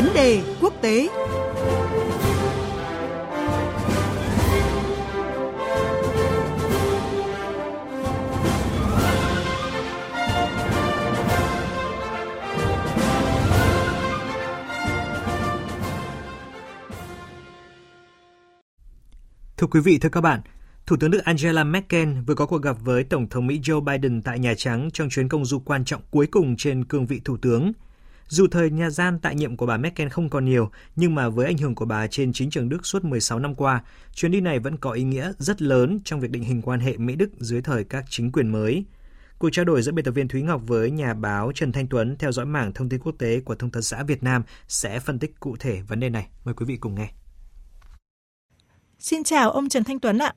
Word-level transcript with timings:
Vấn 0.00 0.14
đề 0.14 0.42
quốc 0.60 0.74
tế 0.82 1.08
Thưa 19.56 19.66
quý 19.66 19.80
vị, 19.80 19.98
thưa 19.98 20.08
các 20.08 20.20
bạn, 20.20 20.40
Thủ 20.86 20.96
tướng 21.00 21.10
Đức 21.10 21.24
Angela 21.24 21.64
Merkel 21.64 22.08
vừa 22.26 22.34
có 22.34 22.46
cuộc 22.46 22.62
gặp 22.62 22.76
với 22.80 23.04
Tổng 23.04 23.28
thống 23.28 23.46
Mỹ 23.46 23.60
Joe 23.62 23.80
Biden 23.80 24.22
tại 24.22 24.38
Nhà 24.38 24.54
Trắng 24.56 24.88
trong 24.92 25.08
chuyến 25.08 25.28
công 25.28 25.44
du 25.44 25.58
quan 25.58 25.84
trọng 25.84 26.02
cuối 26.10 26.26
cùng 26.26 26.56
trên 26.56 26.84
cương 26.84 27.06
vị 27.06 27.20
Thủ 27.24 27.36
tướng. 27.36 27.72
Dù 28.30 28.46
thời 28.50 28.70
nhà 28.70 28.90
gian 28.90 29.18
tại 29.22 29.34
nhiệm 29.34 29.56
của 29.56 29.66
bà 29.66 29.76
Merkel 29.76 30.08
không 30.08 30.28
còn 30.28 30.44
nhiều, 30.44 30.70
nhưng 30.96 31.14
mà 31.14 31.28
với 31.28 31.46
ảnh 31.46 31.58
hưởng 31.58 31.74
của 31.74 31.84
bà 31.84 32.06
trên 32.06 32.32
chính 32.32 32.50
trường 32.50 32.68
Đức 32.68 32.86
suốt 32.86 33.04
16 33.04 33.38
năm 33.38 33.54
qua, 33.54 33.82
chuyến 34.14 34.32
đi 34.32 34.40
này 34.40 34.58
vẫn 34.58 34.76
có 34.76 34.92
ý 34.92 35.02
nghĩa 35.02 35.32
rất 35.38 35.62
lớn 35.62 35.98
trong 36.04 36.20
việc 36.20 36.30
định 36.30 36.42
hình 36.42 36.62
quan 36.62 36.80
hệ 36.80 36.96
Mỹ-Đức 36.96 37.30
dưới 37.38 37.62
thời 37.62 37.84
các 37.84 38.04
chính 38.08 38.32
quyền 38.32 38.48
mới. 38.48 38.84
Cuộc 39.38 39.50
trao 39.52 39.64
đổi 39.64 39.82
giữa 39.82 39.92
biên 39.92 40.04
tập 40.04 40.10
viên 40.10 40.28
Thúy 40.28 40.42
Ngọc 40.42 40.62
với 40.66 40.90
nhà 40.90 41.14
báo 41.14 41.52
Trần 41.54 41.72
Thanh 41.72 41.88
Tuấn 41.88 42.16
theo 42.18 42.32
dõi 42.32 42.46
mảng 42.46 42.72
thông 42.72 42.88
tin 42.88 43.00
quốc 43.00 43.14
tế 43.18 43.40
của 43.40 43.54
Thông 43.54 43.70
tấn 43.70 43.82
xã 43.82 44.02
Việt 44.02 44.22
Nam 44.22 44.42
sẽ 44.68 45.00
phân 45.00 45.18
tích 45.18 45.40
cụ 45.40 45.56
thể 45.60 45.80
vấn 45.80 46.00
đề 46.00 46.10
này. 46.10 46.28
Mời 46.44 46.54
quý 46.54 46.66
vị 46.66 46.76
cùng 46.76 46.94
nghe. 46.94 47.10
Xin 48.98 49.24
chào 49.24 49.50
ông 49.50 49.68
Trần 49.68 49.84
Thanh 49.84 50.00
Tuấn 50.00 50.18
ạ. 50.18 50.34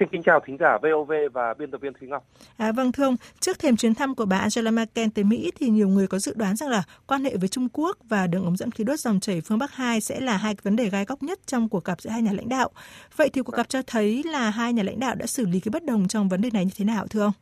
Xin 0.00 0.08
kính 0.08 0.22
chào 0.22 0.40
thính 0.40 0.56
giả 0.60 0.78
VOV 0.82 1.12
và 1.32 1.54
biên 1.54 1.70
tập 1.70 1.80
viên 1.80 1.92
Thúy 1.92 2.08
Ngọc. 2.08 2.24
À, 2.56 2.72
vâng 2.72 2.92
thưa 2.92 3.04
ông, 3.04 3.16
trước 3.40 3.58
thềm 3.58 3.76
chuyến 3.76 3.94
thăm 3.94 4.14
của 4.14 4.24
bà 4.26 4.38
Angela 4.38 4.70
Merkel 4.70 5.08
tới 5.14 5.24
Mỹ 5.24 5.52
thì 5.56 5.68
nhiều 5.68 5.88
người 5.88 6.06
có 6.06 6.18
dự 6.18 6.34
đoán 6.36 6.56
rằng 6.56 6.68
là 6.68 6.82
quan 7.06 7.24
hệ 7.24 7.36
với 7.36 7.48
Trung 7.48 7.68
Quốc 7.72 7.96
và 8.08 8.26
đường 8.26 8.44
ống 8.44 8.56
dẫn 8.56 8.70
khí 8.70 8.84
đốt 8.84 9.00
dòng 9.00 9.20
chảy 9.20 9.40
phương 9.40 9.58
Bắc 9.58 9.72
2 9.72 10.00
sẽ 10.00 10.20
là 10.20 10.36
hai 10.36 10.54
vấn 10.62 10.76
đề 10.76 10.88
gai 10.88 11.04
góc 11.04 11.22
nhất 11.22 11.38
trong 11.46 11.68
cuộc 11.68 11.84
gặp 11.84 12.00
giữa 12.00 12.10
hai 12.10 12.22
nhà 12.22 12.32
lãnh 12.32 12.48
đạo. 12.48 12.68
Vậy 13.16 13.30
thì 13.32 13.42
cuộc 13.42 13.56
gặp 13.56 13.68
cho 13.68 13.82
thấy 13.86 14.22
là 14.26 14.50
hai 14.50 14.72
nhà 14.72 14.82
lãnh 14.82 15.00
đạo 15.00 15.14
đã 15.14 15.26
xử 15.26 15.46
lý 15.46 15.60
cái 15.60 15.70
bất 15.72 15.84
đồng 15.84 16.08
trong 16.08 16.28
vấn 16.28 16.40
đề 16.40 16.50
này 16.52 16.64
như 16.64 16.70
thế 16.76 16.84
nào 16.84 17.06
thưa 17.06 17.22
ông? 17.22 17.32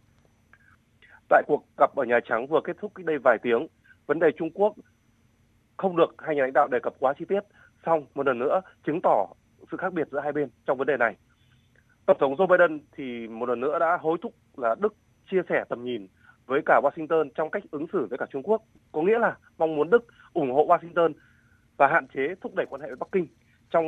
Tại 1.28 1.42
cuộc 1.46 1.64
gặp 1.76 1.96
ở 1.96 2.04
Nhà 2.04 2.20
Trắng 2.28 2.46
vừa 2.46 2.60
kết 2.64 2.76
thúc 2.80 2.92
cách 2.94 3.06
đây 3.06 3.18
vài 3.18 3.38
tiếng, 3.42 3.66
vấn 4.06 4.18
đề 4.18 4.26
Trung 4.38 4.50
Quốc 4.54 4.74
không 5.76 5.96
được 5.96 6.14
hai 6.18 6.36
nhà 6.36 6.42
lãnh 6.42 6.52
đạo 6.52 6.68
đề 6.68 6.78
cập 6.82 6.94
quá 6.98 7.14
chi 7.18 7.24
tiết. 7.28 7.40
Xong 7.86 8.06
một 8.14 8.26
lần 8.26 8.38
nữa 8.38 8.60
chứng 8.86 9.00
tỏ 9.02 9.26
sự 9.70 9.76
khác 9.76 9.92
biệt 9.92 10.08
giữa 10.12 10.20
hai 10.20 10.32
bên 10.32 10.48
trong 10.66 10.78
vấn 10.78 10.86
đề 10.86 10.96
này. 10.96 11.16
Tổng 12.08 12.18
thống 12.18 12.34
Joe 12.34 12.46
Biden 12.46 12.80
thì 12.96 13.28
một 13.28 13.48
lần 13.48 13.60
nữa 13.60 13.78
đã 13.78 13.98
hối 14.00 14.18
thúc 14.22 14.34
là 14.56 14.74
Đức 14.78 14.94
chia 15.30 15.42
sẻ 15.48 15.64
tầm 15.68 15.84
nhìn 15.84 16.06
với 16.46 16.60
cả 16.66 16.80
Washington 16.82 17.28
trong 17.34 17.50
cách 17.50 17.62
ứng 17.70 17.86
xử 17.92 18.06
với 18.10 18.18
cả 18.18 18.26
Trung 18.30 18.42
Quốc. 18.42 18.62
Có 18.92 19.02
nghĩa 19.02 19.18
là 19.18 19.36
mong 19.58 19.76
muốn 19.76 19.90
Đức 19.90 20.06
ủng 20.32 20.52
hộ 20.52 20.66
Washington 20.66 21.12
và 21.76 21.86
hạn 21.86 22.06
chế 22.14 22.34
thúc 22.40 22.54
đẩy 22.54 22.66
quan 22.70 22.80
hệ 22.80 22.86
với 22.86 22.96
Bắc 22.96 23.08
Kinh. 23.12 23.26
Trong 23.70 23.84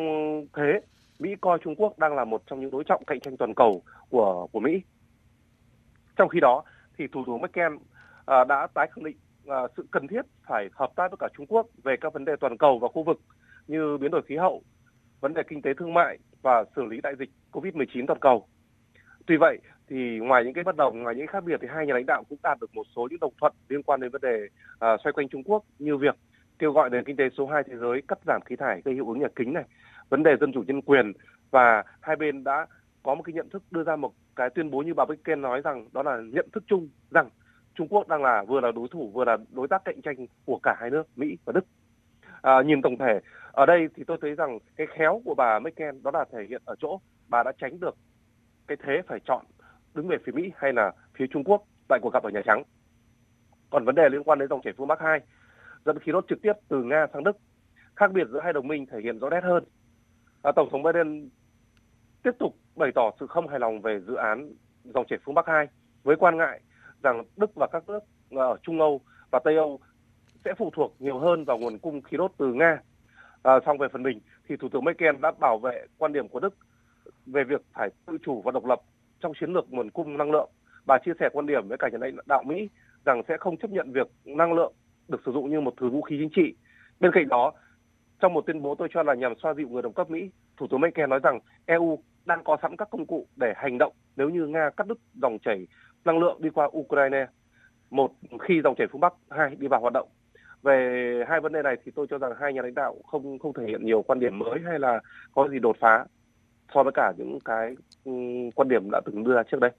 thế, 0.56 0.80
Mỹ 1.18 1.34
coi 1.40 1.58
Trung 1.58 1.74
Quốc 1.76 1.98
đang 1.98 2.14
là 2.14 2.24
một 2.24 2.42
trong 2.46 2.60
những 2.60 2.70
đối 2.70 2.84
trọng 2.84 3.04
cạnh 3.04 3.20
tranh 3.20 3.36
toàn 3.36 3.54
cầu 3.54 3.82
của 4.10 4.46
của 4.52 4.60
Mỹ. 4.60 4.82
Trong 6.16 6.28
khi 6.28 6.40
đó, 6.40 6.62
thì 6.98 7.06
Thủ 7.06 7.24
tướng 7.26 7.40
Merkel 7.40 7.72
à, 8.26 8.44
đã 8.44 8.66
tái 8.74 8.88
khẳng 8.94 9.04
định 9.04 9.16
à, 9.46 9.56
sự 9.76 9.86
cần 9.90 10.06
thiết 10.06 10.22
phải 10.48 10.68
hợp 10.72 10.90
tác 10.96 11.10
với 11.10 11.18
cả 11.18 11.28
Trung 11.36 11.46
Quốc 11.46 11.66
về 11.84 11.96
các 12.00 12.12
vấn 12.12 12.24
đề 12.24 12.32
toàn 12.40 12.56
cầu 12.58 12.78
và 12.78 12.88
khu 12.88 13.02
vực 13.02 13.20
như 13.66 13.98
biến 14.00 14.10
đổi 14.10 14.22
khí 14.22 14.36
hậu, 14.36 14.62
vấn 15.20 15.34
đề 15.34 15.42
kinh 15.48 15.62
tế 15.62 15.74
thương 15.74 15.94
mại 15.94 16.18
và 16.42 16.64
xử 16.76 16.84
lý 16.84 17.00
đại 17.00 17.14
dịch 17.18 17.30
COVID-19 17.52 18.06
toàn 18.06 18.20
cầu. 18.20 18.46
Tuy 19.26 19.36
vậy 19.36 19.58
thì 19.88 20.18
ngoài 20.18 20.44
những 20.44 20.52
cái 20.52 20.64
bất 20.64 20.76
đồng, 20.76 21.02
ngoài 21.02 21.14
những 21.14 21.26
khác 21.26 21.44
biệt 21.44 21.60
thì 21.62 21.68
hai 21.70 21.86
nhà 21.86 21.94
lãnh 21.94 22.06
đạo 22.06 22.24
cũng 22.28 22.38
đạt 22.42 22.60
được 22.60 22.74
một 22.74 22.86
số 22.96 23.08
những 23.10 23.20
đồng 23.20 23.32
thuận 23.40 23.52
liên 23.68 23.82
quan 23.82 24.00
đến 24.00 24.10
vấn 24.10 24.20
đề 24.20 24.46
à, 24.78 24.96
xoay 25.04 25.12
quanh 25.12 25.28
Trung 25.28 25.42
Quốc 25.44 25.64
như 25.78 25.96
việc 25.96 26.16
kêu 26.58 26.72
gọi 26.72 26.90
nền 26.90 27.04
kinh 27.04 27.16
tế 27.16 27.24
số 27.38 27.46
2 27.46 27.62
thế 27.66 27.76
giới 27.76 28.02
cắt 28.08 28.18
giảm 28.26 28.40
khí 28.46 28.56
thải 28.56 28.82
gây 28.84 28.94
hiệu 28.94 29.08
ứng 29.08 29.20
nhà 29.20 29.28
kính 29.36 29.52
này, 29.52 29.64
vấn 30.08 30.22
đề 30.22 30.36
dân 30.40 30.52
chủ 30.52 30.62
nhân 30.66 30.82
quyền 30.82 31.12
và 31.50 31.82
hai 32.00 32.16
bên 32.16 32.44
đã 32.44 32.66
có 33.02 33.14
một 33.14 33.22
cái 33.22 33.32
nhận 33.32 33.48
thức 33.50 33.62
đưa 33.70 33.82
ra 33.82 33.96
một 33.96 34.12
cái 34.36 34.50
tuyên 34.50 34.70
bố 34.70 34.82
như 34.82 34.94
bà 34.94 35.04
Blinken 35.04 35.40
nói 35.40 35.60
rằng 35.60 35.88
đó 35.92 36.02
là 36.02 36.20
nhận 36.32 36.48
thức 36.52 36.64
chung 36.66 36.88
rằng 37.10 37.28
Trung 37.74 37.88
Quốc 37.88 38.08
đang 38.08 38.22
là 38.22 38.44
vừa 38.48 38.60
là 38.60 38.72
đối 38.72 38.88
thủ 38.88 39.10
vừa 39.14 39.24
là 39.24 39.36
đối 39.50 39.68
tác 39.68 39.84
cạnh 39.84 40.02
tranh 40.02 40.26
của 40.44 40.60
cả 40.62 40.76
hai 40.80 40.90
nước 40.90 41.02
Mỹ 41.16 41.36
và 41.44 41.52
Đức. 41.52 41.64
À, 42.42 42.62
nhìn 42.62 42.82
tổng 42.82 42.98
thể 42.98 43.20
ở 43.52 43.66
đây 43.66 43.88
thì 43.94 44.04
tôi 44.06 44.18
thấy 44.20 44.34
rằng 44.34 44.58
cái 44.76 44.86
khéo 44.96 45.22
của 45.24 45.34
bà 45.34 45.58
Merkel 45.58 45.94
đó 46.02 46.10
là 46.14 46.24
thể 46.32 46.46
hiện 46.48 46.62
ở 46.64 46.74
chỗ 46.78 47.00
bà 47.28 47.42
đã 47.42 47.52
tránh 47.58 47.80
được 47.80 47.96
cái 48.66 48.76
thế 48.84 49.02
phải 49.06 49.20
chọn 49.24 49.44
đứng 49.94 50.08
về 50.08 50.16
phía 50.24 50.32
Mỹ 50.32 50.52
hay 50.56 50.72
là 50.72 50.92
phía 51.14 51.26
Trung 51.26 51.44
Quốc 51.44 51.62
tại 51.88 51.98
cuộc 52.02 52.12
gặp 52.12 52.22
ở 52.22 52.30
Nhà 52.30 52.42
Trắng. 52.44 52.62
Còn 53.70 53.84
vấn 53.84 53.94
đề 53.94 54.08
liên 54.08 54.24
quan 54.24 54.38
đến 54.38 54.48
dòng 54.48 54.62
chảy 54.62 54.72
phương 54.76 54.88
Bắc 54.88 55.00
2, 55.00 55.20
dẫn 55.84 55.98
khí 55.98 56.12
đốt 56.12 56.24
trực 56.28 56.42
tiếp 56.42 56.52
từ 56.68 56.82
Nga 56.82 57.06
sang 57.12 57.24
Đức, 57.24 57.36
khác 57.96 58.12
biệt 58.12 58.28
giữa 58.30 58.40
hai 58.40 58.52
đồng 58.52 58.68
minh 58.68 58.86
thể 58.86 59.00
hiện 59.02 59.18
rõ 59.18 59.30
nét 59.30 59.40
hơn. 59.44 59.64
À, 60.42 60.52
Tổng 60.56 60.68
thống 60.72 60.82
Biden 60.82 61.28
tiếp 62.22 62.30
tục 62.38 62.56
bày 62.76 62.90
tỏ 62.94 63.10
sự 63.20 63.26
không 63.26 63.48
hài 63.48 63.60
lòng 63.60 63.80
về 63.80 64.00
dự 64.00 64.14
án 64.14 64.52
dòng 64.84 65.06
chảy 65.06 65.18
phương 65.24 65.34
Bắc 65.34 65.46
2 65.46 65.68
với 66.02 66.16
quan 66.16 66.36
ngại 66.36 66.60
rằng 67.02 67.24
Đức 67.36 67.50
và 67.54 67.66
các 67.72 67.88
nước 67.88 68.00
ờ, 68.30 68.50
ở 68.50 68.56
Trung 68.62 68.80
Âu 68.80 69.00
và 69.30 69.40
Tây 69.44 69.56
Âu 69.56 69.80
sẽ 70.44 70.54
phụ 70.58 70.70
thuộc 70.74 70.94
nhiều 70.98 71.18
hơn 71.18 71.44
vào 71.44 71.58
nguồn 71.58 71.78
cung 71.78 72.02
khí 72.02 72.16
đốt 72.16 72.32
từ 72.38 72.52
Nga. 72.52 72.78
À, 73.42 73.52
xong 73.66 73.78
về 73.78 73.88
phần 73.92 74.02
mình 74.02 74.20
thì 74.48 74.56
Thủ 74.56 74.68
tướng 74.68 74.84
Merkel 74.84 75.16
đã 75.22 75.32
bảo 75.40 75.58
vệ 75.58 75.86
quan 75.98 76.12
điểm 76.12 76.28
của 76.28 76.40
Đức 76.40 76.54
về 77.26 77.44
việc 77.44 77.62
phải 77.72 77.88
tự 78.06 78.18
chủ 78.24 78.42
và 78.42 78.52
độc 78.52 78.64
lập 78.64 78.80
trong 79.20 79.32
chiến 79.40 79.52
lược 79.52 79.72
nguồn 79.72 79.90
cung 79.90 80.18
năng 80.18 80.30
lượng. 80.30 80.50
Bà 80.86 80.98
chia 81.04 81.12
sẻ 81.20 81.28
quan 81.32 81.46
điểm 81.46 81.68
với 81.68 81.78
cả 81.78 81.88
nhà 81.92 81.98
lãnh 82.00 82.16
đạo 82.26 82.42
Mỹ 82.46 82.68
rằng 83.04 83.22
sẽ 83.28 83.36
không 83.40 83.56
chấp 83.56 83.70
nhận 83.70 83.92
việc 83.92 84.10
năng 84.24 84.52
lượng 84.52 84.72
được 85.08 85.20
sử 85.26 85.32
dụng 85.32 85.50
như 85.50 85.60
một 85.60 85.74
thứ 85.80 85.88
vũ 85.88 86.02
khí 86.02 86.16
chính 86.20 86.30
trị. 86.36 86.54
Bên 87.00 87.12
cạnh 87.14 87.28
đó, 87.28 87.52
trong 88.20 88.32
một 88.32 88.46
tuyên 88.46 88.62
bố 88.62 88.74
tôi 88.74 88.88
cho 88.94 89.02
là 89.02 89.14
nhằm 89.14 89.34
xoa 89.42 89.54
dịu 89.54 89.68
người 89.68 89.82
đồng 89.82 89.92
cấp 89.92 90.10
Mỹ, 90.10 90.30
Thủ 90.56 90.66
tướng 90.70 90.80
Merkel 90.80 91.08
nói 91.08 91.20
rằng 91.22 91.38
EU 91.66 91.98
đang 92.24 92.44
có 92.44 92.56
sẵn 92.62 92.76
các 92.76 92.90
công 92.90 93.06
cụ 93.06 93.26
để 93.36 93.52
hành 93.56 93.78
động 93.78 93.92
nếu 94.16 94.28
như 94.28 94.46
Nga 94.46 94.70
cắt 94.76 94.86
đứt 94.86 94.98
dòng 95.22 95.38
chảy 95.38 95.66
năng 96.04 96.18
lượng 96.18 96.42
đi 96.42 96.50
qua 96.50 96.70
Ukraine 96.78 97.26
một 97.90 98.10
khi 98.40 98.60
dòng 98.64 98.74
chảy 98.78 98.86
phương 98.92 99.00
Bắc 99.00 99.14
hai 99.30 99.56
đi 99.58 99.66
vào 99.66 99.80
hoạt 99.80 99.92
động 99.92 100.08
về 100.62 101.24
hai 101.28 101.40
vấn 101.40 101.52
đề 101.52 101.62
này 101.62 101.76
thì 101.84 101.92
tôi 101.94 102.06
cho 102.10 102.18
rằng 102.18 102.32
hai 102.40 102.52
nhà 102.52 102.62
lãnh 102.62 102.74
đạo 102.74 102.96
không 103.10 103.38
không 103.38 103.52
thể 103.52 103.64
hiện 103.66 103.84
nhiều 103.86 104.02
quan 104.02 104.20
điểm 104.20 104.38
mới 104.38 104.58
hay 104.64 104.78
là 104.78 105.00
có 105.34 105.48
gì 105.48 105.58
đột 105.58 105.76
phá 105.80 106.04
so 106.74 106.82
với 106.82 106.92
cả 106.92 107.12
những 107.16 107.38
cái 107.44 107.74
um, 108.04 108.50
quan 108.50 108.68
điểm 108.68 108.90
đã 108.92 109.00
từng 109.06 109.24
đưa 109.24 109.34
ra 109.34 109.42
trước 109.50 109.60
đây. 109.60 109.70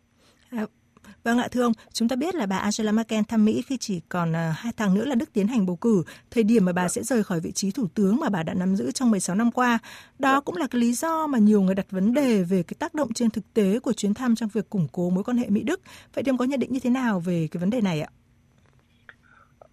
À, 0.52 0.66
Vâng 1.24 1.38
ạ, 1.38 1.48
thưa 1.52 1.64
ông, 1.64 1.74
chúng 1.94 2.08
ta 2.08 2.16
biết 2.16 2.36
là 2.36 2.46
bà 2.46 2.58
Angela 2.58 2.92
Merkel 2.92 3.24
thăm 3.28 3.46
Mỹ 3.46 3.62
khi 3.68 3.78
chỉ 3.78 4.02
còn 4.10 4.32
uh, 4.32 4.56
hai 4.56 4.74
tháng 4.78 4.94
nữa 4.94 5.06
là 5.06 5.16
Đức 5.16 5.34
tiến 5.34 5.48
hành 5.48 5.66
bầu 5.66 5.76
cử, 5.76 6.04
thời 6.32 6.44
điểm 6.44 6.66
mà 6.66 6.74
bà 6.74 6.88
sẽ 6.88 7.04
rời 7.04 7.24
khỏi 7.24 7.40
vị 7.40 7.52
trí 7.52 7.72
thủ 7.72 7.88
tướng 7.96 8.20
mà 8.20 8.30
bà 8.30 8.44
đã 8.44 8.54
nắm 8.54 8.76
giữ 8.76 8.92
trong 8.92 9.12
16 9.12 9.36
năm 9.36 9.52
qua. 9.52 9.80
Đó 10.20 10.42
cũng 10.42 10.58
là 10.58 10.68
cái 10.68 10.82
lý 10.82 10.94
do 10.94 11.28
mà 11.28 11.40
nhiều 11.40 11.62
người 11.62 11.76
đặt 11.76 11.92
vấn 11.92 12.14
đề 12.14 12.44
về 12.44 12.64
cái 12.64 12.76
tác 12.80 12.94
động 12.94 13.14
trên 13.14 13.30
thực 13.30 13.54
tế 13.54 13.80
của 13.80 13.94
chuyến 13.94 14.14
thăm 14.14 14.36
trong 14.36 14.50
việc 14.54 14.70
củng 14.70 14.88
cố 14.92 15.10
mối 15.10 15.24
quan 15.24 15.38
hệ 15.38 15.50
Mỹ-Đức. 15.50 15.82
Vậy 16.14 16.24
thì 16.24 16.30
ông 16.30 16.38
có 16.38 16.46
nhận 16.46 16.60
định 16.60 16.74
như 16.74 16.80
thế 16.84 16.90
nào 16.90 17.20
về 17.20 17.48
cái 17.52 17.60
vấn 17.60 17.70
đề 17.70 17.82
này 17.82 18.02
ạ? 18.02 18.10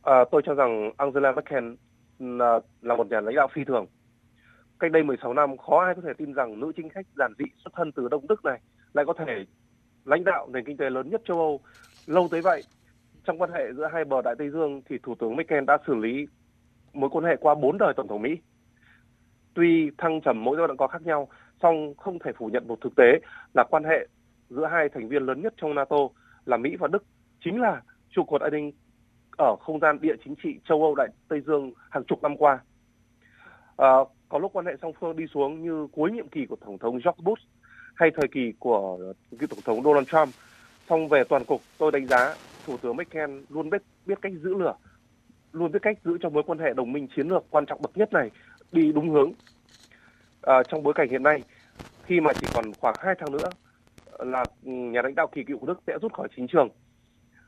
À, 0.03 0.25
tôi 0.31 0.43
cho 0.45 0.55
rằng 0.55 0.91
Angela 0.97 1.33
Merkel 1.33 1.75
là, 2.19 2.61
là 2.83 2.97
một 2.97 3.07
nhà 3.11 3.21
lãnh 3.21 3.35
đạo 3.35 3.49
phi 3.53 3.65
thường. 3.65 3.87
Cách 4.79 4.93
đây 4.93 5.03
16 5.03 5.35
năm, 5.35 5.57
khó 5.57 5.85
ai 5.85 5.95
có 5.95 6.03
thể 6.05 6.13
tin 6.19 6.33
rằng 6.33 6.61
nữ 6.61 6.73
chính 6.77 6.89
khách 6.89 7.07
giản 7.19 7.33
dị 7.39 7.45
xuất 7.65 7.71
thân 7.77 7.93
từ 7.93 8.09
Đông 8.09 8.27
Đức 8.29 8.45
này 8.45 8.61
lại 8.93 9.05
có 9.05 9.13
thể 9.13 9.45
lãnh 10.05 10.25
đạo 10.25 10.49
nền 10.53 10.65
kinh 10.65 10.77
tế 10.77 10.91
lớn 10.91 11.11
nhất 11.11 11.21
châu 11.25 11.39
Âu 11.39 11.61
lâu 12.07 12.29
tới 12.31 12.41
vậy. 12.41 12.63
Trong 13.25 13.39
quan 13.39 13.53
hệ 13.53 13.73
giữa 13.77 13.89
hai 13.93 14.05
bờ 14.05 14.23
Đại 14.23 14.35
Tây 14.39 14.51
Dương 14.51 14.83
thì 14.89 14.99
Thủ 15.03 15.15
tướng 15.15 15.37
Merkel 15.37 15.65
đã 15.65 15.79
xử 15.87 15.95
lý 15.95 16.27
mối 16.93 17.11
quan 17.11 17.25
hệ 17.25 17.37
qua 17.41 17.55
bốn 17.55 17.79
đời 17.79 17.95
Tổng 17.97 18.09
thống 18.09 18.23
Mỹ. 18.23 18.39
Tuy 19.55 19.91
thăng 19.99 20.21
trầm 20.21 20.45
mỗi 20.45 20.57
giai 20.57 20.67
đoạn 20.67 20.77
có 20.77 20.87
khác 20.87 21.03
nhau, 21.03 21.29
song 21.63 21.95
không 21.97 22.19
thể 22.19 22.33
phủ 22.39 22.47
nhận 22.47 22.69
một 22.69 22.79
thực 22.81 22.93
tế 22.97 23.21
là 23.55 23.65
quan 23.71 23.85
hệ 23.85 24.07
giữa 24.51 24.67
hai 24.67 24.89
thành 24.89 25.09
viên 25.09 25.23
lớn 25.23 25.43
nhất 25.43 25.55
trong 25.57 25.75
NATO 25.75 25.97
là 26.45 26.57
Mỹ 26.57 26.77
và 26.77 26.89
Đức 26.89 27.05
chính 27.45 27.61
là 27.61 27.83
trụ 28.11 28.25
cột 28.25 28.41
an 28.41 28.53
ninh 28.53 28.73
ở 29.39 29.57
không 29.57 29.81
gian 29.81 30.01
địa 30.01 30.15
chính 30.25 30.35
trị 30.43 30.61
châu 30.69 30.83
Âu 30.83 30.95
Đại 30.95 31.09
Tây 31.29 31.41
Dương 31.47 31.73
hàng 31.91 32.05
chục 32.05 32.23
năm 32.23 32.37
qua. 32.37 32.59
À, 33.77 33.93
có 34.29 34.39
lúc 34.39 34.53
quan 34.53 34.67
hệ 34.67 34.73
song 34.83 34.93
phương 35.01 35.17
đi 35.17 35.25
xuống 35.35 35.63
như 35.63 35.87
cuối 35.93 36.11
nhiệm 36.11 36.29
kỳ 36.29 36.47
của 36.47 36.57
Tổng 36.57 36.79
thống 36.79 36.93
George 36.93 37.23
Bush 37.23 37.43
hay 37.95 38.11
thời 38.17 38.29
kỳ 38.29 38.53
của 38.59 38.99
cựu 39.39 39.49
Tổng 39.49 39.63
thống 39.65 39.83
Donald 39.83 40.09
Trump. 40.09 40.29
Song 40.89 41.09
về 41.09 41.25
toàn 41.29 41.45
cục, 41.45 41.61
tôi 41.79 41.93
đánh 41.93 42.07
giá 42.07 42.35
Thủ 42.67 42.77
tướng 42.77 42.97
Merkel 42.97 43.31
luôn 43.49 43.71
biết 43.71 43.83
biết 44.07 44.19
cách 44.23 44.33
giữ 44.43 44.55
lửa, 44.55 44.75
luôn 45.53 45.73
biết 45.73 45.83
cách 45.83 45.99
giữ 46.05 46.19
cho 46.21 46.29
mối 46.29 46.43
quan 46.47 46.59
hệ 46.59 46.75
đồng 46.75 46.93
minh 46.93 47.09
chiến 47.17 47.29
lược 47.29 47.45
quan 47.51 47.67
trọng 47.67 47.83
bậc 47.83 47.97
nhất 47.97 48.13
này 48.13 48.31
đi 48.73 48.93
đúng 48.93 49.11
hướng. 49.11 49.33
À, 50.43 50.63
trong 50.63 50.83
bối 50.83 50.95
cảnh 50.95 51.09
hiện 51.09 51.23
nay, 51.23 51.43
khi 52.05 52.21
mà 52.21 52.33
chỉ 52.33 52.47
còn 52.55 52.65
khoảng 52.81 52.95
2 52.99 53.15
tháng 53.19 53.33
nữa 53.33 53.49
là 54.19 54.45
nhà 54.63 55.03
lãnh 55.03 55.15
đạo 55.15 55.27
kỳ 55.33 55.45
cựu 55.45 55.59
của 55.59 55.67
Đức 55.67 55.81
sẽ 55.87 55.99
rút 56.03 56.13
khỏi 56.13 56.29
chính 56.37 56.47
trường. 56.47 56.69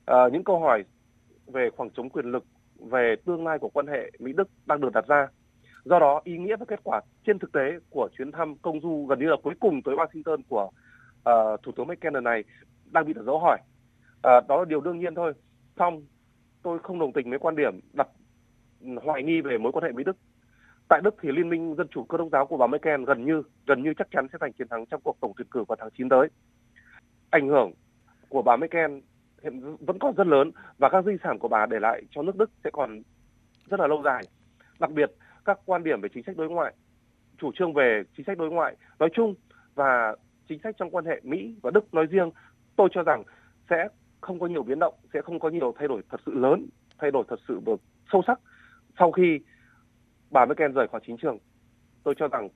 À, 0.06 0.28
những 0.32 0.44
câu 0.44 0.60
hỏi 0.60 0.84
về 1.50 1.70
khoảng 1.76 1.90
trống 1.90 2.10
quyền 2.10 2.26
lực, 2.26 2.44
về 2.90 3.16
tương 3.24 3.46
lai 3.46 3.58
của 3.58 3.68
quan 3.68 3.86
hệ 3.86 4.10
Mỹ-Đức 4.18 4.48
đang 4.66 4.80
được 4.80 4.92
đặt 4.92 5.06
ra. 5.06 5.28
Do 5.84 5.98
đó, 5.98 6.20
ý 6.24 6.38
nghĩa 6.38 6.56
và 6.56 6.66
kết 6.68 6.80
quả 6.84 7.00
trên 7.26 7.38
thực 7.38 7.52
tế 7.52 7.78
của 7.90 8.08
chuyến 8.18 8.32
thăm 8.32 8.54
công 8.56 8.80
du 8.80 9.06
gần 9.06 9.18
như 9.18 9.26
là 9.26 9.36
cuối 9.42 9.54
cùng 9.60 9.82
tới 9.82 9.94
Washington 9.94 10.42
của 10.48 10.70
uh, 11.30 11.62
Thủ 11.62 11.72
tướng 11.76 11.86
Merkel 11.86 12.14
lần 12.14 12.24
này 12.24 12.44
đang 12.90 13.06
bị 13.06 13.12
đặt 13.12 13.22
dấu 13.22 13.38
hỏi. 13.38 13.58
Uh, 13.60 14.48
đó 14.48 14.58
là 14.58 14.64
điều 14.64 14.80
đương 14.80 14.98
nhiên 14.98 15.14
thôi. 15.14 15.32
Xong, 15.78 16.02
tôi 16.62 16.78
không 16.78 16.98
đồng 16.98 17.12
tình 17.12 17.30
với 17.30 17.38
quan 17.38 17.56
điểm 17.56 17.80
đặt 17.92 18.08
hoài 19.02 19.22
nghi 19.22 19.40
về 19.40 19.58
mối 19.58 19.72
quan 19.72 19.84
hệ 19.84 19.92
Mỹ 19.92 20.04
Đức. 20.04 20.16
Tại 20.88 21.00
Đức 21.04 21.14
thì 21.22 21.28
Liên 21.32 21.48
minh 21.48 21.74
Dân 21.78 21.88
chủ 21.88 22.04
Cơ 22.04 22.18
đốc 22.18 22.28
giáo 22.32 22.46
của 22.46 22.56
bà 22.56 22.66
Merkel 22.66 23.04
gần 23.04 23.24
như 23.24 23.42
gần 23.66 23.82
như 23.82 23.94
chắc 23.98 24.08
chắn 24.10 24.26
sẽ 24.32 24.38
giành 24.40 24.52
chiến 24.52 24.68
thắng 24.68 24.86
trong 24.86 25.00
cuộc 25.04 25.16
tổng 25.20 25.32
tuyển 25.36 25.48
cử 25.50 25.64
vào 25.68 25.76
tháng 25.80 25.90
9 25.98 26.08
tới. 26.08 26.28
Ảnh 27.30 27.48
hưởng 27.48 27.72
của 28.28 28.42
bà 28.42 28.56
Merkel 28.56 28.90
hiện 29.42 29.76
vẫn 29.80 29.98
còn 29.98 30.14
rất 30.16 30.26
lớn 30.26 30.50
và 30.78 30.88
các 30.88 31.04
di 31.04 31.12
sản 31.24 31.38
của 31.38 31.48
bà 31.48 31.66
để 31.66 31.80
lại 31.80 32.02
cho 32.10 32.22
nước 32.22 32.36
Đức 32.36 32.50
sẽ 32.64 32.70
còn 32.72 33.02
rất 33.66 33.80
là 33.80 33.86
lâu 33.86 34.02
dài. 34.04 34.22
Đặc 34.80 34.90
biệt 34.90 35.10
các 35.44 35.58
quan 35.64 35.84
điểm 35.84 36.00
về 36.00 36.08
chính 36.14 36.22
sách 36.22 36.36
đối 36.36 36.48
ngoại, 36.48 36.74
chủ 37.38 37.52
trương 37.54 37.74
về 37.74 38.02
chính 38.16 38.26
sách 38.26 38.38
đối 38.38 38.50
ngoại 38.50 38.76
nói 38.98 39.08
chung 39.12 39.34
và 39.74 40.16
chính 40.48 40.58
sách 40.62 40.76
trong 40.78 40.90
quan 40.90 41.04
hệ 41.04 41.20
Mỹ 41.22 41.54
và 41.62 41.70
Đức 41.70 41.94
nói 41.94 42.06
riêng, 42.06 42.30
tôi 42.76 42.88
cho 42.92 43.02
rằng 43.02 43.22
sẽ 43.70 43.88
không 44.20 44.40
có 44.40 44.46
nhiều 44.46 44.62
biến 44.62 44.78
động, 44.78 44.94
sẽ 45.14 45.22
không 45.22 45.40
có 45.40 45.48
nhiều 45.48 45.74
thay 45.78 45.88
đổi 45.88 46.02
thật 46.10 46.20
sự 46.26 46.34
lớn, 46.34 46.66
thay 46.98 47.10
đổi 47.10 47.24
thật 47.28 47.40
sự 47.48 47.60
sâu 48.12 48.22
sắc 48.26 48.40
sau 48.98 49.12
khi 49.12 49.38
bà 50.30 50.44
Merkel 50.44 50.72
rời 50.72 50.88
khỏi 50.88 51.00
chính 51.06 51.16
trường. 51.16 51.38
Tôi 52.02 52.14
cho 52.18 52.28
rằng 52.28 52.48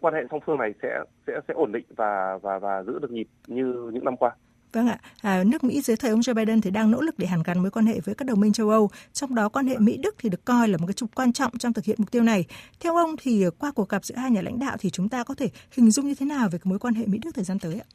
quan 0.00 0.14
hệ 0.14 0.20
song 0.30 0.40
phương 0.46 0.58
này 0.58 0.74
sẽ 0.82 1.00
sẽ 1.26 1.40
sẽ 1.48 1.54
ổn 1.54 1.72
định 1.72 1.84
và 1.96 2.38
và 2.42 2.58
và 2.58 2.82
giữ 2.82 2.98
được 2.98 3.10
nhịp 3.10 3.28
như 3.46 3.90
những 3.92 4.04
năm 4.04 4.16
qua. 4.16 4.30
Vâng 4.72 4.88
ạ, 4.88 4.98
à, 5.22 5.44
nước 5.44 5.64
Mỹ 5.64 5.80
dưới 5.80 5.96
thời 5.96 6.10
ông 6.10 6.20
Joe 6.20 6.34
Biden 6.34 6.60
thì 6.60 6.70
đang 6.70 6.90
nỗ 6.90 7.00
lực 7.00 7.14
để 7.18 7.26
hàn 7.26 7.42
gắn 7.44 7.58
mối 7.58 7.70
quan 7.70 7.86
hệ 7.86 8.00
với 8.04 8.14
các 8.14 8.28
đồng 8.28 8.40
minh 8.40 8.52
châu 8.52 8.70
Âu, 8.70 8.88
trong 9.12 9.34
đó 9.34 9.48
quan 9.48 9.66
hệ 9.66 9.78
Mỹ-Đức 9.78 10.14
thì 10.18 10.28
được 10.28 10.44
coi 10.44 10.68
là 10.68 10.78
một 10.78 10.86
cái 10.86 10.92
trục 10.92 11.14
quan 11.14 11.32
trọng 11.32 11.52
trong 11.58 11.72
thực 11.72 11.84
hiện 11.84 11.96
mục 11.98 12.10
tiêu 12.10 12.22
này. 12.22 12.44
Theo 12.80 12.96
ông 12.96 13.10
thì 13.22 13.42
ờ, 13.42 13.50
qua 13.50 13.72
cuộc 13.74 13.88
gặp 13.88 14.04
giữa 14.04 14.14
hai 14.16 14.30
nhà 14.30 14.42
lãnh 14.42 14.58
đạo 14.58 14.76
thì 14.80 14.90
chúng 14.90 15.08
ta 15.08 15.24
có 15.24 15.34
thể 15.34 15.48
hình 15.76 15.90
dung 15.90 16.06
như 16.06 16.14
thế 16.20 16.26
nào 16.26 16.48
về 16.52 16.58
cái 16.58 16.70
mối 16.70 16.78
quan 16.78 16.94
hệ 16.94 17.06
Mỹ-Đức 17.06 17.30
thời 17.34 17.44
gian 17.44 17.58
tới 17.58 17.74
ạ? 17.74 17.86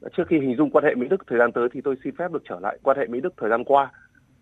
Dạ, 0.00 0.08
trước 0.16 0.24
khi 0.28 0.36
hình 0.40 0.56
dung 0.58 0.70
quan 0.70 0.84
hệ 0.84 0.94
Mỹ-Đức 0.94 1.22
thời 1.26 1.38
gian 1.38 1.52
tới 1.52 1.68
thì 1.72 1.80
tôi 1.84 1.96
xin 2.04 2.16
phép 2.18 2.32
được 2.32 2.42
trở 2.48 2.60
lại 2.60 2.78
quan 2.82 2.96
hệ 2.98 3.06
Mỹ-Đức 3.06 3.34
thời 3.36 3.50
gian 3.50 3.64
qua. 3.64 3.92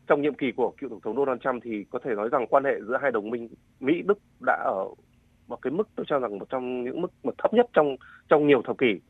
Trong 0.07 0.23
nhiệm 0.23 0.35
kỳ 0.35 0.47
của 0.57 0.73
cựu 0.81 0.91
Tổng 0.91 1.01
thống 1.01 1.17
Donald 1.17 1.41
Trump 1.45 1.63
thì 1.65 1.85
có 1.91 1.99
thể 2.05 2.15
nói 2.15 2.29
rằng 2.33 2.47
quan 2.51 2.65
hệ 2.65 2.73
giữa 2.89 2.99
hai 3.03 3.11
đồng 3.11 3.31
minh 3.31 3.49
Mỹ-Đức 3.81 4.19
đã 4.47 4.63
ở 4.65 4.85
một 5.49 5.59
cái 5.63 5.71
mức 5.71 5.89
tôi 5.97 6.07
cho 6.09 6.19
rằng 6.19 6.39
một 6.39 6.47
trong 6.51 6.85
những 6.85 7.03
mức 7.03 7.13
mà 7.23 7.33
thấp 7.39 7.55
nhất 7.55 7.67
trong 7.73 7.97
trong 8.29 8.47
nhiều 8.47 8.63
thập 8.67 8.79
kỷ 8.79 9.01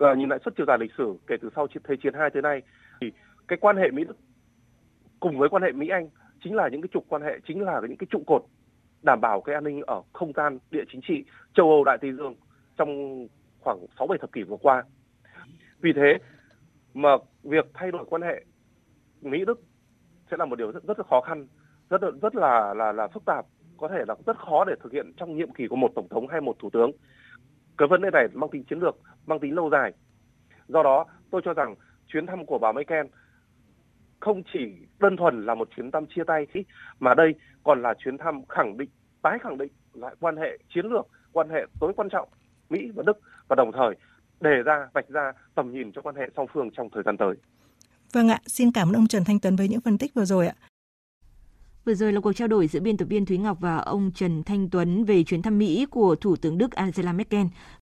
và 0.00 0.14
nhìn 0.14 0.28
lại 0.28 0.38
suốt 0.44 0.50
chiều 0.56 0.66
dài 0.66 0.78
lịch 0.80 0.92
sử 0.98 1.14
kể 1.26 1.36
từ 1.42 1.50
sau 1.56 1.66
thế 1.84 1.96
chiến 2.02 2.14
hai 2.14 2.30
tới 2.30 2.42
nay 2.42 2.62
thì 3.00 3.12
cái 3.48 3.58
quan 3.60 3.76
hệ 3.76 3.90
Mỹ 3.90 4.04
Đức 4.04 4.16
cùng 5.20 5.38
với 5.38 5.48
quan 5.48 5.62
hệ 5.62 5.72
Mỹ 5.72 5.88
Anh 5.88 6.08
chính 6.44 6.54
là 6.54 6.68
những 6.68 6.82
cái 6.82 6.88
trục 6.92 7.04
quan 7.08 7.22
hệ 7.22 7.38
chính 7.46 7.62
là 7.62 7.80
những 7.88 7.96
cái 7.96 8.06
trụ 8.10 8.22
cột 8.26 8.42
đảm 9.02 9.20
bảo 9.20 9.40
cái 9.40 9.54
an 9.54 9.64
ninh 9.64 9.82
ở 9.86 10.02
không 10.12 10.32
gian 10.32 10.58
địa 10.70 10.84
chính 10.92 11.00
trị 11.08 11.24
châu 11.54 11.70
Âu 11.70 11.84
Đại 11.84 11.98
Tây 12.00 12.12
Dương 12.12 12.34
trong 12.76 12.88
khoảng 13.60 13.78
6 13.98 14.06
7 14.06 14.18
thập 14.18 14.32
kỷ 14.32 14.42
vừa 14.42 14.56
qua. 14.56 14.84
Vì 15.80 15.92
thế 15.92 16.18
mà 16.94 17.10
việc 17.42 17.66
thay 17.74 17.90
đổi 17.90 18.04
quan 18.04 18.22
hệ 18.22 18.44
Mỹ 19.22 19.44
Đức 19.44 19.60
sẽ 20.30 20.36
là 20.36 20.44
một 20.44 20.56
điều 20.56 20.72
rất 20.72 20.84
rất 20.84 20.98
là 20.98 21.04
khó 21.10 21.20
khăn, 21.20 21.46
rất 21.90 22.00
rất 22.22 22.36
là 22.36 22.74
là 22.74 22.92
là 22.92 23.08
phức 23.08 23.24
tạp, 23.24 23.46
có 23.76 23.88
thể 23.88 24.04
là 24.08 24.14
rất 24.26 24.38
khó 24.38 24.64
để 24.64 24.74
thực 24.82 24.92
hiện 24.92 25.12
trong 25.16 25.36
nhiệm 25.36 25.52
kỳ 25.52 25.68
của 25.68 25.76
một 25.76 25.92
tổng 25.94 26.08
thống 26.08 26.28
hay 26.28 26.40
một 26.40 26.56
thủ 26.58 26.70
tướng 26.70 26.90
cái 27.80 27.88
vấn 27.88 28.02
đề 28.02 28.10
này 28.10 28.28
mang 28.32 28.50
tính 28.50 28.64
chiến 28.64 28.78
lược 28.78 28.98
mang 29.26 29.40
tính 29.40 29.54
lâu 29.54 29.70
dài 29.70 29.92
do 30.68 30.82
đó 30.82 31.06
tôi 31.30 31.40
cho 31.44 31.54
rằng 31.54 31.74
chuyến 32.06 32.26
thăm 32.26 32.46
của 32.46 32.58
bà 32.58 32.72
Merkel 32.72 33.06
không 34.20 34.42
chỉ 34.52 34.58
đơn 34.98 35.16
thuần 35.16 35.46
là 35.46 35.54
một 35.54 35.68
chuyến 35.76 35.90
thăm 35.90 36.06
chia 36.06 36.24
tay 36.26 36.46
mà 36.98 37.14
đây 37.14 37.34
còn 37.62 37.82
là 37.82 37.94
chuyến 37.98 38.18
thăm 38.18 38.42
khẳng 38.48 38.76
định 38.76 38.88
tái 39.22 39.38
khẳng 39.42 39.58
định 39.58 39.72
lại 39.94 40.14
quan 40.20 40.36
hệ 40.36 40.58
chiến 40.74 40.86
lược 40.86 41.06
quan 41.32 41.48
hệ 41.50 41.66
tối 41.80 41.92
quan 41.96 42.08
trọng 42.08 42.28
Mỹ 42.70 42.90
và 42.94 43.02
Đức 43.06 43.20
và 43.48 43.56
đồng 43.56 43.72
thời 43.72 43.94
đề 44.40 44.62
ra 44.64 44.88
vạch 44.92 45.08
ra 45.08 45.32
tầm 45.54 45.72
nhìn 45.72 45.92
cho 45.92 46.02
quan 46.02 46.14
hệ 46.14 46.30
song 46.36 46.46
phương 46.52 46.70
trong 46.76 46.90
thời 46.90 47.02
gian 47.02 47.16
tới. 47.16 47.34
Vâng 48.12 48.28
ạ, 48.28 48.40
xin 48.46 48.72
cảm 48.72 48.88
ơn 48.88 48.94
ông 48.94 49.06
Trần 49.06 49.24
Thanh 49.24 49.40
Tuấn 49.40 49.56
với 49.56 49.68
những 49.68 49.80
phân 49.80 49.98
tích 49.98 50.14
vừa 50.14 50.24
rồi 50.24 50.46
ạ. 50.46 50.54
Vừa 51.84 51.94
rồi 51.94 52.12
là 52.12 52.20
cuộc 52.20 52.32
trao 52.32 52.48
đổi 52.48 52.66
giữa 52.66 52.80
biên 52.80 52.96
tập 52.96 53.04
viên 53.04 53.26
Thúy 53.26 53.38
Ngọc 53.38 53.58
và 53.60 53.76
ông 53.76 54.10
Trần 54.14 54.42
Thanh 54.42 54.70
Tuấn 54.70 55.04
về 55.04 55.24
chuyến 55.24 55.42
thăm 55.42 55.58
Mỹ 55.58 55.86
của 55.90 56.14
Thủ 56.14 56.36
tướng 56.36 56.58
Đức 56.58 56.72
Angela 56.72 57.12
Merkel. 57.12 57.46